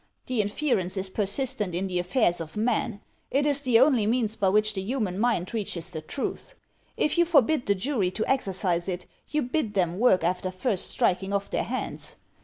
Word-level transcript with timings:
The 0.25 0.41
inference 0.41 0.97
is 0.97 1.09
persistent 1.11 1.75
in 1.75 1.85
the 1.85 1.99
affairs 1.99 2.41
of 2.41 2.57
men. 2.57 3.01
It 3.29 3.45
is 3.45 3.61
the 3.61 3.79
only 3.79 4.07
means 4.07 4.35
by 4.35 4.49
which 4.49 4.73
the 4.73 4.81
human 4.81 5.19
mind 5.19 5.53
reaches 5.53 5.91
the 5.91 6.01
truth. 6.01 6.55
If 6.97 7.19
you 7.19 7.25
forbid 7.25 7.67
the 7.67 7.75
jury 7.75 8.09
to 8.09 8.27
exercise 8.27 8.89
it, 8.89 9.05
you 9.27 9.43
bid 9.43 9.75
them 9.75 9.99
work 9.99 10.23
after 10.23 10.49
first 10.49 10.89
striking 10.89 11.33
off 11.33 11.51
their 11.51 11.65
hands. 11.65 12.15